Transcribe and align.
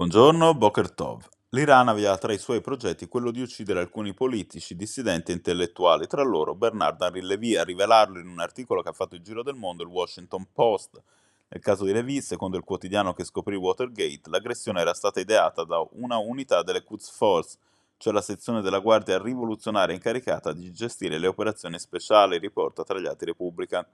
Buongiorno, 0.00 0.54
Boker 0.54 0.90
Tov. 0.92 1.28
L'Iran 1.50 1.88
aveva 1.88 2.16
tra 2.16 2.32
i 2.32 2.38
suoi 2.38 2.62
progetti 2.62 3.06
quello 3.06 3.30
di 3.30 3.42
uccidere 3.42 3.80
alcuni 3.80 4.14
politici, 4.14 4.74
dissidenti 4.74 5.30
e 5.30 5.34
intellettuali, 5.34 6.06
tra 6.06 6.22
loro 6.22 6.54
Bernard 6.54 7.02
Henri 7.02 7.20
Levy, 7.20 7.56
a 7.56 7.64
rivelarlo 7.64 8.18
in 8.18 8.26
un 8.26 8.40
articolo 8.40 8.80
che 8.80 8.88
ha 8.88 8.94
fatto 8.94 9.14
il 9.14 9.20
giro 9.20 9.42
del 9.42 9.56
mondo 9.56 9.82
il 9.82 9.90
Washington 9.90 10.46
Post. 10.54 11.02
Nel 11.48 11.60
caso 11.60 11.84
di 11.84 11.92
Levy, 11.92 12.22
secondo 12.22 12.56
il 12.56 12.64
quotidiano 12.64 13.12
che 13.12 13.24
scoprì 13.24 13.56
Watergate, 13.56 14.30
l'aggressione 14.30 14.80
era 14.80 14.94
stata 14.94 15.20
ideata 15.20 15.64
da 15.64 15.86
una 15.90 16.16
unità 16.16 16.62
delle 16.62 16.82
Quds 16.82 17.10
Force, 17.10 17.58
cioè 17.98 18.14
la 18.14 18.22
sezione 18.22 18.62
della 18.62 18.78
Guardia 18.78 19.20
rivoluzionaria 19.20 19.94
incaricata 19.94 20.54
di 20.54 20.72
gestire 20.72 21.18
le 21.18 21.26
operazioni 21.26 21.78
speciali, 21.78 22.38
riporta 22.38 22.84
tra 22.84 22.98
gli 22.98 23.06
atti 23.06 23.26
Repubblica 23.26 23.86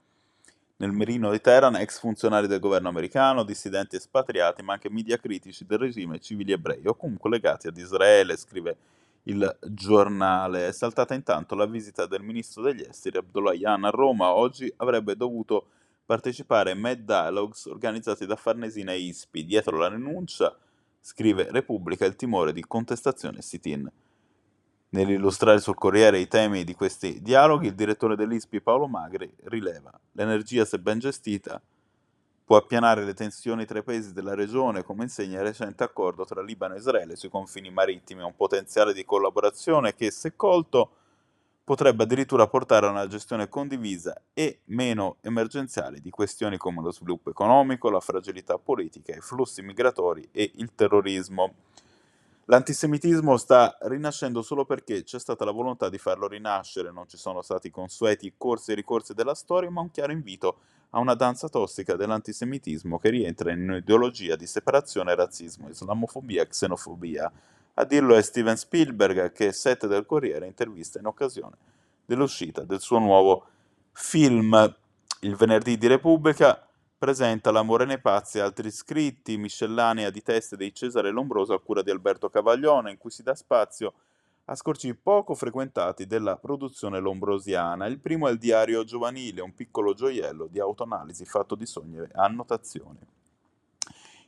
nel 0.77 0.91
mirino 0.91 1.31
di 1.31 1.41
Teheran 1.41 1.75
ex 1.75 1.99
funzionari 1.99 2.47
del 2.47 2.59
governo 2.59 2.89
americano, 2.89 3.43
dissidenti 3.43 3.95
espatriati, 3.95 4.61
ma 4.61 4.73
anche 4.73 4.89
media 4.89 5.17
critici 5.17 5.65
del 5.65 5.79
regime 5.79 6.19
civili 6.19 6.51
ebrei 6.51 6.85
o 6.85 6.95
comunque 6.95 7.29
legati 7.29 7.67
ad 7.67 7.77
Israele, 7.77 8.37
scrive 8.37 8.77
il 9.23 9.57
giornale. 9.61 10.67
È 10.67 10.71
saltata 10.71 11.15
intanto 11.15 11.55
la 11.55 11.65
visita 11.65 12.05
del 12.05 12.21
ministro 12.21 12.61
degli 12.61 12.85
esteri 12.87 13.17
Abdollahian 13.17 13.85
a 13.85 13.89
Roma. 13.89 14.33
Oggi 14.33 14.71
avrebbe 14.77 15.15
dovuto 15.15 15.67
partecipare 16.05 16.71
ai 16.71 16.77
Mad 16.77 16.99
Dialogues 16.99 17.65
organizzati 17.65 18.27
da 18.27 18.35
Farnesina 18.35 18.91
e 18.91 18.99
ISPI. 18.99 19.45
Dietro 19.45 19.77
la 19.77 19.89
rinuncia, 19.89 20.55
scrive 21.01 21.47
Repubblica, 21.49 22.05
il 22.05 22.15
timore 22.15 22.53
di 22.53 22.63
contestazione 22.65 23.41
sit-in. 23.41 23.91
Nell'illustrare 24.89 25.59
sul 25.59 25.75
Corriere 25.75 26.19
i 26.19 26.27
temi 26.27 26.63
di 26.63 26.73
questi 26.73 27.21
dialoghi, 27.21 27.67
il 27.67 27.75
direttore 27.75 28.15
dell'ISPI 28.15 28.61
Paolo 28.61 28.87
Magri 28.87 29.29
rileva 29.45 29.91
l'energia, 30.17 30.65
se 30.65 30.79
ben 30.79 30.97
gestita, 30.97 31.61
può 32.43 32.57
appianare 32.57 33.03
le 33.03 33.13
tensioni 33.13 33.65
tra 33.65 33.79
i 33.79 33.83
paesi 33.83 34.13
della 34.13 34.33
regione, 34.33 34.83
come 34.83 35.03
insegna 35.03 35.39
il 35.39 35.45
recente 35.45 35.83
accordo 35.83 36.25
tra 36.25 36.41
Libano 36.41 36.73
e 36.73 36.77
Israele 36.77 37.15
sui 37.15 37.29
confini 37.29 37.69
marittimi, 37.69 38.23
un 38.23 38.35
potenziale 38.35 38.93
di 38.93 39.05
collaborazione 39.05 39.93
che, 39.93 40.09
se 40.09 40.35
colto, 40.35 40.91
potrebbe 41.63 42.03
addirittura 42.03 42.47
portare 42.47 42.87
a 42.87 42.89
una 42.89 43.07
gestione 43.07 43.47
condivisa 43.47 44.19
e 44.33 44.61
meno 44.65 45.17
emergenziale 45.21 45.99
di 45.99 46.09
questioni 46.09 46.57
come 46.57 46.81
lo 46.81 46.91
sviluppo 46.91 47.29
economico, 47.29 47.89
la 47.89 47.99
fragilità 47.99 48.57
politica, 48.57 49.13
i 49.13 49.19
flussi 49.19 49.61
migratori 49.61 50.27
e 50.31 50.51
il 50.55 50.73
terrorismo. 50.73 51.53
L'antisemitismo 52.49 53.35
sta 53.35 53.77
rinascendo 53.81 54.41
solo 54.41 54.63
perché 54.63 55.03
c'è 55.03 55.19
stata 55.19 55.43
la 55.43 55.51
volontà 55.51 55.89
di 55.89 55.97
farlo 55.97 56.29
rinascere, 56.29 56.93
non 56.93 57.05
ci 57.09 57.17
sono 57.17 57.41
stati 57.41 57.69
consueti 57.69 58.35
corsi 58.37 58.71
e 58.71 58.75
ricorsi 58.75 59.13
della 59.13 59.35
storia, 59.35 59.69
ma 59.69 59.81
un 59.81 59.91
chiaro 59.91 60.13
invito 60.13 60.59
a 60.91 60.99
una 60.99 61.13
danza 61.13 61.49
tossica 61.49 61.97
dell'antisemitismo 61.97 62.99
che 62.99 63.09
rientra 63.09 63.51
in 63.51 63.69
un'ideologia 63.69 64.37
di 64.37 64.47
separazione, 64.47 65.13
razzismo, 65.13 65.67
islamofobia 65.67 66.43
e 66.43 66.47
xenofobia. 66.47 67.29
A 67.73 67.83
dirlo 67.83 68.15
è 68.15 68.21
Steven 68.21 68.55
Spielberg 68.55 69.33
che 69.33 69.51
Sette 69.51 69.87
del 69.87 70.05
Corriere 70.05 70.47
intervista 70.47 70.99
in 70.99 71.05
occasione 71.07 71.57
dell'uscita 72.05 72.63
del 72.63 72.79
suo 72.79 72.99
nuovo 72.99 73.45
film. 73.91 74.73
Il 75.19 75.35
venerdì 75.35 75.77
di 75.77 75.87
Repubblica 75.87 76.65
presenta 76.97 77.51
L'amore 77.51 77.85
nei 77.85 78.01
pazzi 78.01 78.39
e 78.39 78.41
altri 78.41 78.71
scritti, 78.71 79.37
miscellanea 79.37 80.09
di 80.09 80.23
teste 80.23 80.57
dei 80.57 80.73
Cesare 80.73 81.11
Lombroso 81.11 81.53
a 81.53 81.61
cura 81.61 81.83
di 81.83 81.91
Alberto 81.91 82.27
Cavaglione, 82.29 82.89
in 82.89 82.97
cui 82.97 83.11
si 83.11 83.21
dà 83.21 83.35
spazio 83.35 83.93
a 84.45 84.55
scorci 84.55 84.95
poco 84.95 85.35
frequentati 85.35 86.07
della 86.07 86.37
produzione 86.37 86.99
lombrosiana. 86.99 87.85
Il 87.85 87.99
primo 87.99 88.27
è 88.27 88.31
il 88.31 88.39
diario 88.39 88.83
giovanile, 88.83 89.41
un 89.41 89.53
piccolo 89.53 89.93
gioiello 89.93 90.47
di 90.47 90.59
autoanalisi 90.59 91.25
fatto 91.25 91.53
di 91.53 91.67
sogni 91.67 91.97
e 91.97 92.09
annotazioni. 92.13 92.99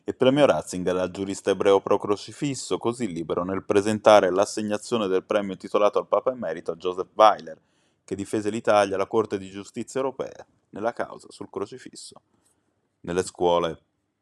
Il 0.03 0.15
premio 0.15 0.45
Ratzinger 0.45 0.95
al 0.97 1.11
giurista 1.11 1.51
ebreo 1.51 1.79
pro 1.79 1.97
crocifisso, 1.97 2.77
così 2.77 3.11
libero 3.11 3.43
nel 3.43 3.63
presentare 3.63 4.29
l'assegnazione 4.29 5.07
del 5.07 5.23
premio 5.23 5.53
intitolato 5.53 5.97
al 5.97 6.07
Papa 6.07 6.31
Emerito 6.31 6.71
a 6.71 6.75
Joseph 6.75 7.09
Weiler, 7.13 7.59
che 8.03 8.15
difese 8.15 8.49
l'Italia 8.49 8.95
alla 8.95 9.07
Corte 9.07 9.39
di 9.39 9.49
Giustizia 9.49 10.01
europea 10.01 10.45
nella 10.71 10.93
causa 10.93 11.27
sul 11.29 11.49
crocifisso 11.49 12.21
nelle 13.01 13.23
scuole 13.23 13.77